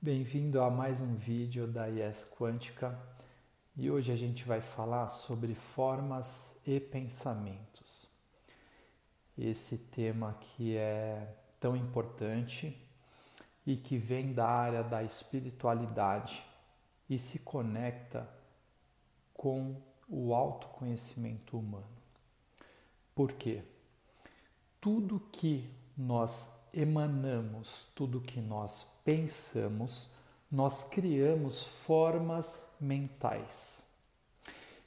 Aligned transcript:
Bem-vindo 0.00 0.62
a 0.62 0.70
mais 0.70 1.00
um 1.00 1.16
vídeo 1.16 1.66
da 1.66 1.88
IES 1.88 2.32
Quântica 2.38 2.96
e 3.76 3.90
hoje 3.90 4.12
a 4.12 4.16
gente 4.16 4.44
vai 4.44 4.60
falar 4.60 5.08
sobre 5.08 5.56
formas 5.56 6.56
e 6.64 6.78
pensamentos. 6.78 8.06
Esse 9.36 9.76
tema 9.76 10.38
que 10.40 10.76
é 10.76 11.34
tão 11.58 11.74
importante 11.74 12.80
e 13.66 13.76
que 13.76 13.98
vem 13.98 14.32
da 14.32 14.46
área 14.46 14.84
da 14.84 15.02
espiritualidade 15.02 16.44
e 17.10 17.18
se 17.18 17.40
conecta 17.40 18.30
com 19.34 19.82
o 20.08 20.32
autoconhecimento 20.32 21.58
humano. 21.58 21.98
Por 23.16 23.32
quê? 23.32 23.64
Tudo 24.80 25.18
que 25.32 25.68
nós 25.96 26.56
emanamos, 26.72 27.88
tudo 27.96 28.20
que 28.20 28.40
nós 28.40 28.86
pensamos, 29.08 30.10
nós 30.52 30.84
criamos 30.84 31.64
formas 31.64 32.76
mentais. 32.78 33.82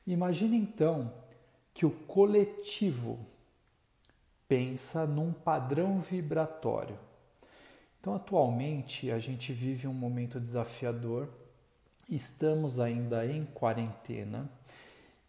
Imagine 0.05 0.57
então 0.57 1.12
que 1.73 1.88
o 1.88 1.89
coletivo 1.89 3.17
pensa 4.48 5.07
num 5.07 5.34
padrão 5.34 6.02
vibratório. 6.02 6.99
Então, 7.99 8.13
atualmente, 8.13 9.09
a 9.09 9.17
gente 9.17 9.53
vive 9.53 9.88
um 9.88 9.93
momento 9.93 10.40
desafiador, 10.40 11.27
estamos 12.07 12.79
ainda 12.79 13.26
em 13.26 13.43
quarentena 13.43 14.48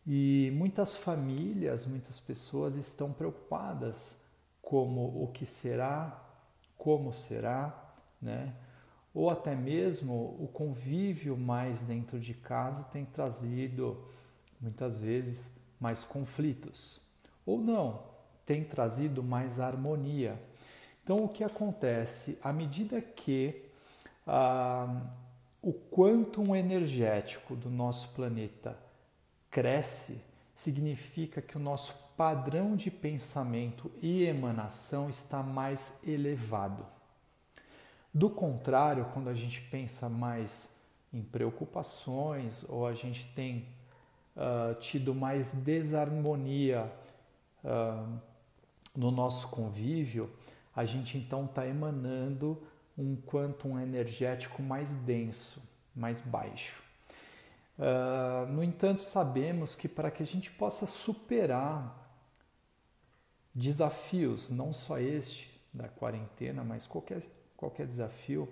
e 0.07 0.53
muitas 0.55 0.97
famílias, 0.97 1.87
muitas 1.87 2.21
pessoas 2.21 2.75
estão 2.75 3.11
preocupadas 3.11 4.21
como 4.61 5.25
o 5.25 5.29
que 5.29 5.47
será, 5.47 6.23
como 6.77 7.11
será, 7.11 7.95
né? 8.21 8.55
Ou 9.15 9.29
até 9.29 9.55
mesmo 9.55 10.37
o 10.41 10.49
convívio 10.53 11.37
mais 11.37 11.83
dentro 11.83 12.19
de 12.19 12.33
casa 12.33 12.83
tem 12.85 13.05
trazido 13.05 14.03
muitas 14.61 14.99
vezes 14.99 15.59
mais 15.79 16.03
conflitos. 16.03 17.01
Ou 17.45 17.59
não, 17.59 18.05
tem 18.47 18.65
trazido 18.65 19.23
mais 19.23 19.61
harmonia. 19.61 20.41
Então, 21.03 21.25
o 21.25 21.29
que 21.29 21.43
acontece? 21.43 22.39
À 22.43 22.53
medida 22.53 23.01
que 23.01 23.65
ah, 24.27 25.03
o 25.61 25.73
quantum 25.73 26.55
energético 26.55 27.55
do 27.55 27.69
nosso 27.69 28.09
planeta 28.11 28.79
cresce, 29.51 30.21
significa 30.55 31.43
que 31.43 31.57
o 31.57 31.61
nosso 31.61 31.95
padrão 32.17 32.77
de 32.77 32.91
pensamento 32.91 33.91
e 34.01 34.23
emanação 34.23 35.11
está 35.11 35.43
mais 35.43 35.99
elevado. 36.07 36.87
Do 38.15 38.29
contrário, 38.29 39.07
quando 39.15 39.29
a 39.29 39.35
gente 39.35 39.61
pensa 39.63 40.09
mais 40.09 40.71
em 41.13 41.23
preocupações 41.23 42.65
ou 42.69 42.87
a 42.87 42.95
gente 42.95 43.27
tem 43.35 43.67
uh, 44.37 44.75
tido 44.81 45.15
mais 45.15 45.53
desarmonia 45.53 46.93
uh, 47.65 48.19
no 48.95 49.11
nosso 49.11 49.49
convívio, 49.49 50.31
a 50.75 50.85
gente 50.85 51.17
então 51.17 51.47
está 51.47 51.67
emanando 51.67 52.63
um 52.97 53.17
quantum 53.17 53.79
energético 53.79 54.63
mais 54.63 54.95
denso, 54.95 55.63
mais 55.95 56.21
baixo. 56.21 56.83
Uh, 57.79 58.47
no 58.53 58.63
entanto, 58.63 59.01
sabemos 59.01 59.75
que 59.75 59.89
para 59.89 60.11
que 60.11 60.23
a 60.23 60.27
gente 60.27 60.51
possa 60.51 60.87
superar 60.87 61.99
desafios, 63.55 64.51
não 64.51 64.73
só 64.73 64.99
este 64.99 65.51
da 65.73 65.89
quarentena, 65.89 66.63
mas 66.63 66.87
qualquer, 66.87 67.23
qualquer 67.63 67.87
desafio, 67.87 68.49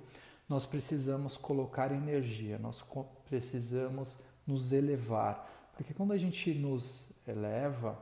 nós 0.49 0.65
precisamos 0.65 1.37
colocar 1.37 1.91
energia, 1.91 2.59
nós 2.59 2.85
precisamos 3.29 4.21
nos 4.47 4.73
elevar. 4.73 5.49
Porque 5.77 5.93
quando 5.93 6.13
a 6.13 6.19
gente 6.19 6.55
nos 6.55 7.11
eleva, 7.27 7.99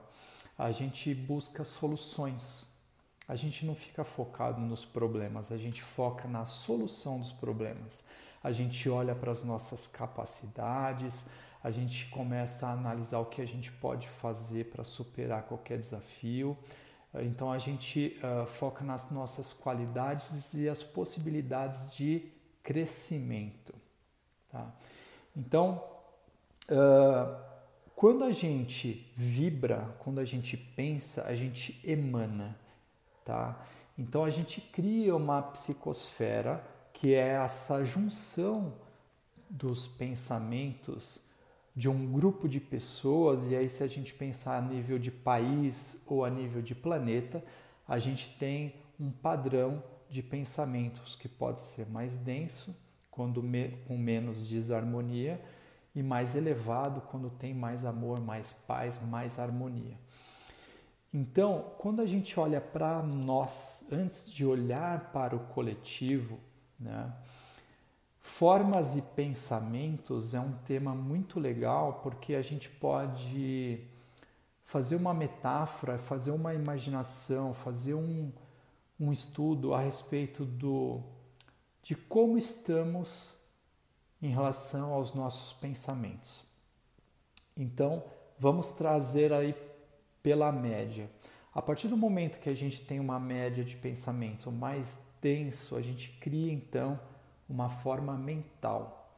a 0.56 0.70
gente 0.70 1.14
busca 1.14 1.64
soluções. 1.64 2.66
A 3.26 3.36
gente 3.36 3.64
não 3.64 3.74
fica 3.74 4.04
focado 4.04 4.60
nos 4.60 4.84
problemas, 4.84 5.50
a 5.50 5.56
gente 5.56 5.82
foca 5.82 6.28
na 6.28 6.44
solução 6.44 7.18
dos 7.18 7.32
problemas. 7.32 8.04
A 8.42 8.52
gente 8.52 8.88
olha 8.88 9.14
para 9.14 9.32
as 9.32 9.44
nossas 9.44 9.86
capacidades, 9.86 11.26
a 11.62 11.70
gente 11.70 12.06
começa 12.06 12.66
a 12.66 12.72
analisar 12.72 13.18
o 13.18 13.26
que 13.26 13.42
a 13.42 13.46
gente 13.46 13.70
pode 13.72 14.08
fazer 14.08 14.66
para 14.66 14.84
superar 14.84 15.42
qualquer 15.42 15.78
desafio, 15.78 16.56
então 17.14 17.50
a 17.50 17.58
gente 17.58 18.18
uh, 18.22 18.46
foca 18.46 18.84
nas 18.84 19.10
nossas 19.10 19.52
qualidades 19.52 20.52
e 20.52 20.68
as 20.68 20.82
possibilidades 20.82 21.92
de 21.94 22.30
crescimento. 22.62 23.74
Tá? 24.50 24.70
Então, 25.34 25.82
uh, 26.70 27.48
quando 27.96 28.24
a 28.24 28.32
gente 28.32 29.10
vibra, 29.16 29.94
quando 29.98 30.20
a 30.20 30.24
gente 30.24 30.56
pensa, 30.56 31.24
a 31.24 31.34
gente 31.34 31.80
emana. 31.82 32.56
Tá? 33.24 33.66
Então 33.98 34.24
a 34.24 34.30
gente 34.30 34.60
cria 34.60 35.16
uma 35.16 35.42
psicosfera 35.42 36.64
que 36.92 37.14
é 37.14 37.30
essa 37.30 37.84
junção 37.84 38.74
dos 39.48 39.88
pensamentos 39.88 41.27
de 41.78 41.88
um 41.88 42.10
grupo 42.10 42.48
de 42.48 42.58
pessoas, 42.58 43.46
e 43.46 43.54
aí 43.54 43.68
se 43.68 43.84
a 43.84 43.86
gente 43.86 44.12
pensar 44.12 44.58
a 44.58 44.60
nível 44.60 44.98
de 44.98 45.12
país 45.12 46.02
ou 46.08 46.24
a 46.24 46.28
nível 46.28 46.60
de 46.60 46.74
planeta, 46.74 47.40
a 47.86 48.00
gente 48.00 48.36
tem 48.36 48.74
um 48.98 49.12
padrão 49.12 49.80
de 50.10 50.20
pensamentos 50.20 51.14
que 51.14 51.28
pode 51.28 51.60
ser 51.60 51.86
mais 51.86 52.18
denso, 52.18 52.76
quando 53.12 53.40
me, 53.40 53.68
com 53.86 53.96
menos 53.96 54.48
desarmonia, 54.48 55.40
e 55.94 56.02
mais 56.02 56.34
elevado 56.34 57.00
quando 57.02 57.30
tem 57.30 57.54
mais 57.54 57.84
amor, 57.84 58.18
mais 58.20 58.50
paz, 58.66 59.00
mais 59.00 59.38
harmonia. 59.38 59.96
Então, 61.14 61.74
quando 61.78 62.02
a 62.02 62.06
gente 62.06 62.40
olha 62.40 62.60
para 62.60 63.04
nós, 63.04 63.86
antes 63.92 64.28
de 64.28 64.44
olhar 64.44 65.12
para 65.12 65.36
o 65.36 65.46
coletivo, 65.54 66.40
né, 66.76 67.12
Formas 68.38 68.96
e 68.96 69.02
pensamentos 69.02 70.32
é 70.32 70.38
um 70.38 70.52
tema 70.58 70.94
muito 70.94 71.40
legal 71.40 71.94
porque 72.04 72.36
a 72.36 72.40
gente 72.40 72.68
pode 72.68 73.80
fazer 74.64 74.94
uma 74.94 75.12
metáfora, 75.12 75.98
fazer 75.98 76.30
uma 76.30 76.54
imaginação, 76.54 77.52
fazer 77.52 77.94
um, 77.94 78.30
um 79.00 79.12
estudo 79.12 79.74
a 79.74 79.80
respeito 79.80 80.44
do, 80.44 81.02
de 81.82 81.96
como 81.96 82.38
estamos 82.38 83.36
em 84.22 84.28
relação 84.28 84.92
aos 84.92 85.14
nossos 85.14 85.52
pensamentos. 85.54 86.44
Então, 87.56 88.04
vamos 88.38 88.70
trazer 88.70 89.32
aí 89.32 89.52
pela 90.22 90.52
média. 90.52 91.10
A 91.52 91.60
partir 91.60 91.88
do 91.88 91.96
momento 91.96 92.38
que 92.38 92.48
a 92.48 92.54
gente 92.54 92.82
tem 92.82 93.00
uma 93.00 93.18
média 93.18 93.64
de 93.64 93.74
pensamento 93.74 94.52
mais 94.52 95.12
denso, 95.20 95.74
a 95.74 95.82
gente 95.82 96.10
cria 96.20 96.52
então 96.52 97.00
uma 97.48 97.68
forma 97.68 98.14
mental. 98.14 99.10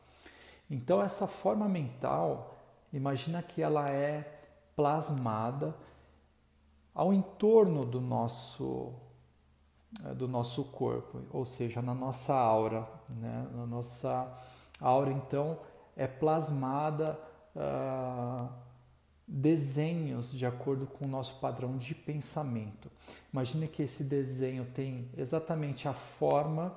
Então, 0.71 1.03
essa 1.03 1.27
forma 1.27 1.69
mental, 1.69 2.57
imagina 2.93 3.43
que 3.43 3.61
ela 3.61 3.87
é 3.87 4.41
plasmada 4.77 5.75
ao 6.95 7.13
entorno 7.13 7.85
do 7.85 8.01
nosso 8.01 8.95
eh, 10.05 10.15
do 10.15 10.29
nosso 10.29 10.65
corpo, 10.65 11.23
ou 11.33 11.45
seja, 11.45 11.83
na 11.83 11.95
nossa 11.95 12.33
aura, 12.35 12.89
né? 13.09 13.49
Na 13.53 13.67
nossa 13.67 14.33
aura, 14.81 15.11
então, 15.11 15.59
é 15.97 16.07
plasmada 16.07 17.19
uh, 17.57 18.49
desenhos 19.27 20.33
de 20.33 20.47
acordo 20.47 20.87
com 20.87 21.05
o 21.05 21.09
nosso 21.09 21.41
padrão 21.41 21.77
de 21.77 21.95
pensamento. 21.95 22.91
Imagine 23.33 23.69
que 23.69 23.83
esse 23.83 24.05
desenho 24.05 24.65
tem 24.65 25.11
exatamente 25.17 25.89
a 25.89 25.93
forma 25.93 26.75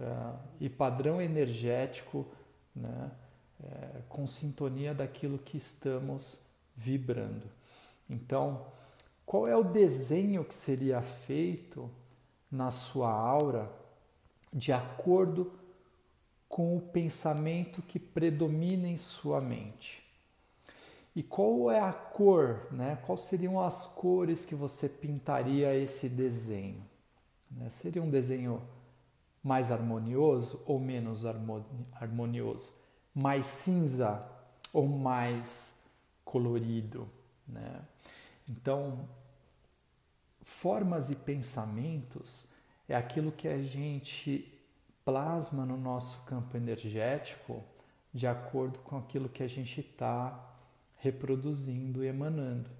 é, 0.00 0.32
e 0.60 0.68
padrão 0.68 1.20
energético 1.20 2.26
né, 2.74 3.10
é, 3.62 4.02
com 4.08 4.26
sintonia 4.26 4.94
daquilo 4.94 5.38
que 5.38 5.56
estamos 5.56 6.42
vibrando. 6.76 7.46
Então, 8.08 8.66
qual 9.26 9.46
é 9.46 9.56
o 9.56 9.64
desenho 9.64 10.44
que 10.44 10.54
seria 10.54 11.02
feito 11.02 11.90
na 12.50 12.70
sua 12.70 13.10
aura 13.10 13.70
de 14.52 14.72
acordo 14.72 15.52
com 16.48 16.76
o 16.76 16.80
pensamento 16.80 17.82
que 17.82 17.98
predomina 17.98 18.88
em 18.88 18.96
sua 18.96 19.40
mente? 19.40 20.02
E 21.14 21.22
qual 21.22 21.70
é 21.70 21.80
a 21.80 21.92
cor, 21.92 22.68
né? 22.70 22.96
Quais 23.04 23.22
seriam 23.22 23.60
as 23.60 23.86
cores 23.86 24.44
que 24.44 24.54
você 24.54 24.88
pintaria 24.88 25.74
esse 25.74 26.08
desenho? 26.08 26.82
Né? 27.50 27.68
Seria 27.70 28.00
um 28.00 28.08
desenho 28.08 28.62
mais 29.42 29.70
harmonioso 29.70 30.62
ou 30.66 30.78
menos 30.78 31.24
harmonioso, 31.92 32.72
mais 33.14 33.46
cinza 33.46 34.26
ou 34.72 34.86
mais 34.86 35.84
colorido, 36.24 37.08
né? 37.46 37.80
Então, 38.48 39.08
formas 40.42 41.10
e 41.10 41.16
pensamentos 41.16 42.48
é 42.88 42.96
aquilo 42.96 43.30
que 43.30 43.46
a 43.46 43.62
gente 43.62 44.52
plasma 45.04 45.64
no 45.64 45.76
nosso 45.76 46.22
campo 46.24 46.56
energético 46.56 47.62
de 48.12 48.26
acordo 48.26 48.78
com 48.80 48.96
aquilo 48.96 49.28
que 49.28 49.42
a 49.42 49.48
gente 49.48 49.80
está 49.80 50.38
reproduzindo 50.96 52.02
e 52.02 52.08
emanando. 52.08 52.70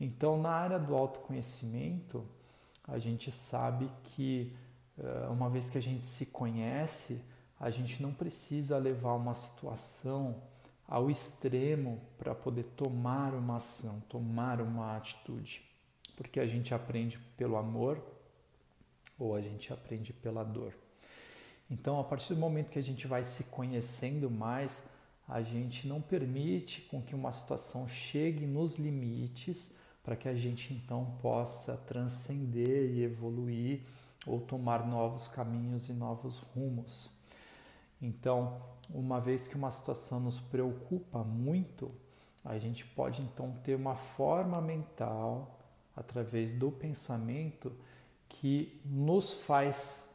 Então, 0.00 0.40
na 0.40 0.50
área 0.50 0.78
do 0.78 0.96
autoconhecimento, 0.96 2.26
a 2.88 2.98
gente 2.98 3.30
sabe 3.30 3.90
que 4.04 4.54
uma 5.30 5.48
vez 5.48 5.70
que 5.70 5.78
a 5.78 5.82
gente 5.82 6.04
se 6.04 6.26
conhece, 6.26 7.22
a 7.58 7.70
gente 7.70 8.02
não 8.02 8.12
precisa 8.12 8.78
levar 8.78 9.14
uma 9.14 9.34
situação 9.34 10.42
ao 10.86 11.10
extremo 11.10 12.00
para 12.18 12.34
poder 12.34 12.64
tomar 12.76 13.34
uma 13.34 13.56
ação, 13.56 14.00
tomar 14.08 14.60
uma 14.60 14.96
atitude, 14.96 15.62
porque 16.16 16.38
a 16.40 16.46
gente 16.46 16.74
aprende 16.74 17.18
pelo 17.36 17.56
amor 17.56 18.02
ou 19.18 19.34
a 19.34 19.40
gente 19.40 19.72
aprende 19.72 20.12
pela 20.12 20.42
dor. 20.42 20.74
Então, 21.70 21.98
a 21.98 22.04
partir 22.04 22.34
do 22.34 22.40
momento 22.40 22.70
que 22.70 22.78
a 22.78 22.82
gente 22.82 23.06
vai 23.06 23.24
se 23.24 23.44
conhecendo 23.44 24.30
mais, 24.30 24.90
a 25.26 25.40
gente 25.40 25.88
não 25.88 26.02
permite 26.02 26.82
com 26.82 27.00
que 27.00 27.14
uma 27.14 27.32
situação 27.32 27.88
chegue 27.88 28.44
nos 28.44 28.76
limites 28.76 29.78
para 30.02 30.16
que 30.16 30.28
a 30.28 30.34
gente 30.34 30.74
então 30.74 31.16
possa 31.22 31.76
transcender 31.76 32.90
e 32.90 33.02
evoluir 33.02 33.80
ou 34.26 34.40
tomar 34.40 34.86
novos 34.86 35.28
caminhos 35.28 35.88
e 35.88 35.92
novos 35.92 36.38
rumos. 36.38 37.10
Então, 38.00 38.60
uma 38.90 39.20
vez 39.20 39.46
que 39.46 39.56
uma 39.56 39.70
situação 39.70 40.20
nos 40.20 40.40
preocupa 40.40 41.22
muito, 41.22 41.90
a 42.44 42.58
gente 42.58 42.84
pode 42.84 43.22
então 43.22 43.52
ter 43.62 43.74
uma 43.74 43.94
forma 43.94 44.60
mental 44.60 45.60
através 45.94 46.54
do 46.54 46.70
pensamento 46.70 47.72
que 48.28 48.80
nos 48.84 49.34
faz 49.34 50.14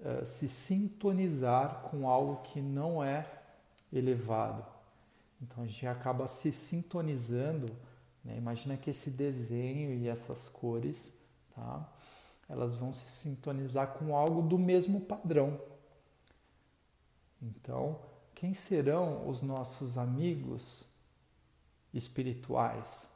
uh, 0.00 0.24
se 0.24 0.48
sintonizar 0.48 1.82
com 1.90 2.08
algo 2.08 2.42
que 2.42 2.60
não 2.62 3.04
é 3.04 3.24
elevado. 3.92 4.64
Então 5.42 5.62
a 5.62 5.66
gente 5.66 5.86
acaba 5.86 6.26
se 6.26 6.52
sintonizando. 6.52 7.66
Né? 8.24 8.36
Imagina 8.38 8.76
que 8.76 8.90
esse 8.90 9.10
desenho 9.10 9.92
e 9.92 10.08
essas 10.08 10.48
cores, 10.48 11.18
tá? 11.54 11.86
Elas 12.48 12.76
vão 12.76 12.92
se 12.92 13.08
sintonizar 13.08 13.94
com 13.94 14.16
algo 14.16 14.42
do 14.42 14.58
mesmo 14.58 15.00
padrão. 15.00 15.60
Então, 17.40 18.00
quem 18.34 18.54
serão 18.54 19.28
os 19.28 19.42
nossos 19.42 19.96
amigos 19.96 20.90
espirituais, 21.92 23.08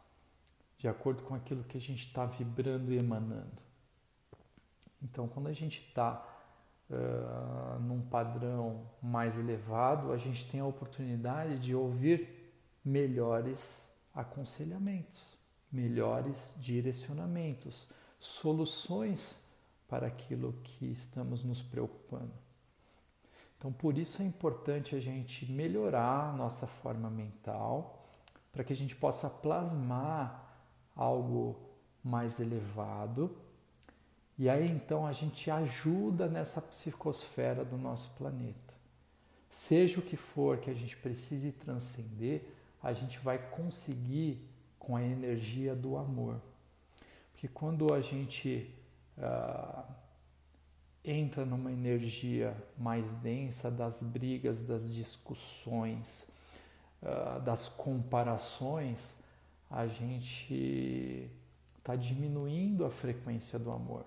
de 0.79 0.89
acordo 0.89 1.23
com 1.23 1.35
aquilo 1.35 1.65
que 1.65 1.77
a 1.77 1.81
gente 1.81 2.07
está 2.07 2.25
vibrando 2.25 2.93
e 2.93 2.99
emanando? 2.99 3.63
Então, 5.03 5.29
quando 5.29 5.49
a 5.49 5.53
gente 5.53 5.81
está 5.87 6.25
uh, 6.91 7.79
num 7.81 8.03
padrão 8.03 8.89
mais 9.03 9.39
elevado, 9.39 10.13
a 10.13 10.17
gente 10.17 10.51
tem 10.51 10.61
a 10.61 10.67
oportunidade 10.67 11.59
de 11.59 11.75
ouvir 11.75 12.53
melhores 12.85 13.95
aconselhamentos, 14.15 15.37
melhores 15.71 16.55
direcionamentos, 16.59 17.89
soluções 18.19 19.45
para 19.89 20.07
aquilo 20.07 20.53
que 20.65 20.87
estamos 20.87 21.43
nos 21.43 21.63
preocupando. 21.63 22.33
Então, 23.57 23.73
por 23.73 23.99
isso 23.99 24.23
é 24.23 24.25
importante 24.25 24.95
a 24.95 25.01
gente 25.01 25.51
melhorar 25.51 26.31
a 26.31 26.33
nossa 26.33 26.67
forma 26.67 27.11
mental, 27.11 28.07
para 28.53 28.63
que 28.63 28.73
a 28.73 28.77
gente 28.77 28.95
possa 28.95 29.29
plasmar 29.29 30.45
algo 30.95 31.57
mais 32.05 32.39
elevado 32.41 33.37
e 34.39 34.49
aí 34.49 34.71
então 34.71 35.05
a 35.05 35.11
gente 35.11 35.51
ajuda 35.51 36.29
nessa 36.29 36.63
psicosfera 36.63 37.65
do 37.65 37.77
nosso 37.77 38.11
planeta. 38.11 38.73
Seja 39.51 39.99
o 39.99 40.03
que 40.03 40.17
for 40.17 40.59
que 40.59 40.71
a 40.71 40.75
gente 40.75 40.97
precise 40.97 41.51
transcender, 41.51 42.45
a 42.81 42.93
gente 42.93 43.19
vai 43.19 43.39
conseguir 43.51 44.49
com 44.79 44.95
a 44.95 45.03
energia 45.03 45.75
do 45.75 45.97
amor. 45.97 46.41
Porque 47.39 47.47
quando 47.47 47.95
a 47.95 48.01
gente 48.01 48.69
uh, 49.17 49.85
entra 51.05 51.47
numa 51.47 51.71
energia 51.71 52.53
mais 52.77 53.13
densa 53.13 53.71
das 53.71 54.03
brigas, 54.03 54.65
das 54.65 54.93
discussões, 54.93 56.29
uh, 57.01 57.41
das 57.43 57.69
comparações, 57.69 59.23
a 59.71 59.87
gente 59.87 61.31
está 61.79 61.95
diminuindo 61.95 62.85
a 62.85 62.91
frequência 62.91 63.57
do 63.57 63.71
amor. 63.71 64.05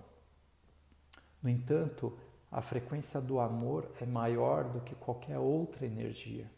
No 1.42 1.50
entanto, 1.50 2.20
a 2.52 2.62
frequência 2.62 3.22
do 3.22 3.40
amor 3.40 3.90
é 4.02 4.06
maior 4.06 4.66
do 4.66 4.82
que 4.82 4.94
qualquer 4.94 5.40
outra 5.40 5.86
energia. 5.86 6.52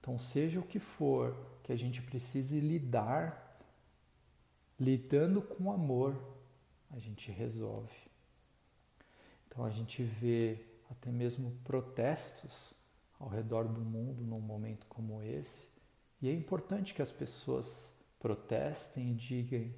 Então, 0.00 0.20
seja 0.20 0.60
o 0.60 0.62
que 0.62 0.78
for 0.78 1.36
que 1.64 1.72
a 1.72 1.76
gente 1.76 2.00
precise 2.00 2.60
lidar, 2.60 3.47
lidando 4.78 5.42
com 5.42 5.70
amor, 5.72 6.16
a 6.90 6.98
gente 6.98 7.30
resolve. 7.30 7.92
Então, 9.46 9.64
a 9.64 9.70
gente 9.70 10.02
vê 10.02 10.64
até 10.90 11.10
mesmo 11.10 11.52
protestos 11.64 12.74
ao 13.18 13.28
redor 13.28 13.64
do 13.68 13.80
mundo 13.80 14.22
num 14.22 14.40
momento 14.40 14.86
como 14.88 15.22
esse, 15.22 15.66
e 16.20 16.28
é 16.28 16.32
importante 16.32 16.94
que 16.94 17.02
as 17.02 17.10
pessoas 17.10 17.96
protestem 18.18 19.10
e 19.10 19.14
digam 19.14 19.72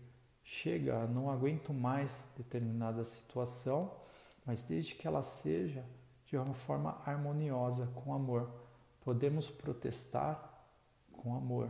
chega, 0.50 1.06
não 1.06 1.30
aguento 1.30 1.72
mais 1.72 2.10
determinada 2.36 3.04
situação, 3.04 3.94
mas 4.44 4.64
desde 4.64 4.96
que 4.96 5.06
ela 5.06 5.22
seja 5.22 5.84
de 6.26 6.36
uma 6.36 6.54
forma 6.54 7.00
harmoniosa, 7.06 7.86
com 7.94 8.12
amor. 8.12 8.50
Podemos 9.04 9.48
protestar 9.48 10.64
com 11.12 11.36
amor. 11.36 11.68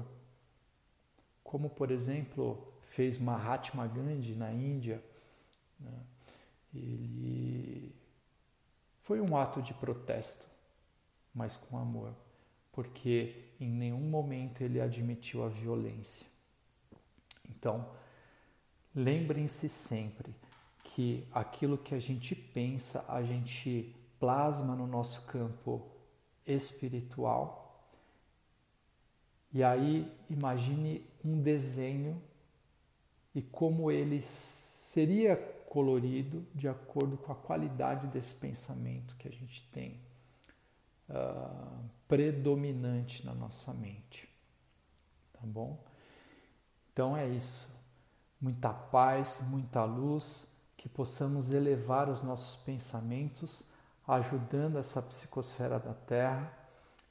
Como, 1.45 1.69
por 1.69 1.91
exemplo, 1.91 2.70
fez 2.91 3.19
Mahatma 3.19 3.87
Gandhi 3.87 4.35
na 4.35 4.53
Índia. 4.53 5.03
Né? 5.81 5.99
Ele 6.75 7.93
foi 9.01 9.21
um 9.21 9.37
ato 9.37 9.61
de 9.61 9.75
protesto, 9.75 10.47
mas 11.35 11.57
com 11.57 11.77
amor, 11.77 12.15
porque 12.71 13.47
em 13.59 13.71
nenhum 13.71 14.09
momento 14.09 14.61
ele 14.61 14.81
admitiu 14.81 15.43
a 15.43 15.49
violência. 15.49 16.27
Então, 17.49 17.89
Lembrem-se 18.95 19.69
sempre 19.69 20.35
que 20.83 21.25
aquilo 21.31 21.79
que 21.79 21.95
a 21.95 22.01
gente 22.01 22.35
pensa, 22.35 23.05
a 23.09 23.23
gente 23.23 23.95
plasma 24.19 24.75
no 24.75 24.87
nosso 24.87 25.23
campo 25.27 25.89
espiritual. 26.45 27.89
E 29.53 29.63
aí 29.63 30.13
imagine 30.29 31.07
um 31.25 31.41
desenho 31.41 32.21
e 33.35 33.43
como 33.43 33.91
ele 33.91 34.23
seria 34.23 35.37
colorido 35.69 36.45
de 36.55 36.69
acordo 36.69 37.17
com 37.17 37.33
a 37.33 37.37
qualidade 37.37 38.07
desse 38.09 38.35
pensamento 38.35 39.15
que 39.17 39.29
a 39.29 39.31
gente 39.31 39.69
tem 39.71 40.01
uh, 41.09 41.89
predominante 42.09 43.25
na 43.25 43.35
nossa 43.35 43.73
mente. 43.73 44.29
Tá 45.33 45.41
bom? 45.45 45.83
Então 46.93 47.17
é 47.17 47.29
isso 47.29 47.81
muita 48.41 48.73
paz, 48.73 49.45
muita 49.49 49.85
luz, 49.85 50.51
que 50.77 50.89
possamos 50.89 51.53
elevar 51.53 52.09
os 52.09 52.23
nossos 52.23 52.57
pensamentos, 52.63 53.71
ajudando 54.09 54.79
essa 54.79 55.03
psicosfera 55.03 55.79
da 55.79 55.93
Terra, 55.93 56.51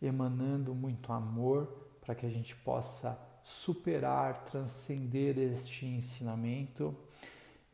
emanando 0.01 0.73
muito 0.73 1.13
amor 1.13 1.67
para 2.01 2.15
que 2.15 2.25
a 2.25 2.29
gente 2.29 2.55
possa 2.55 3.17
superar, 3.49 4.45
transcender 4.45 5.37
este 5.37 5.85
ensinamento 5.85 6.95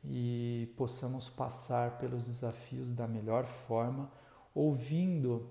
e 0.04 0.74
possamos 0.78 1.28
passar 1.28 1.98
pelos 1.98 2.28
desafios 2.28 2.94
da 2.94 3.08
melhor 3.08 3.46
forma, 3.46 4.10
ouvindo 4.54 5.50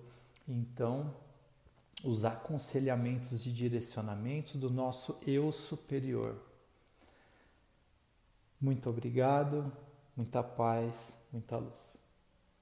então 0.48 1.14
os 2.02 2.24
aconselhamentos 2.24 3.44
e 3.44 3.52
direcionamentos 3.52 4.56
do 4.56 4.70
nosso 4.70 5.18
eu 5.26 5.52
superior. 5.52 6.40
Muito 8.60 8.88
obrigado, 8.88 9.70
muita 10.16 10.42
paz, 10.42 11.18
muita 11.30 11.58
luz. 11.58 12.03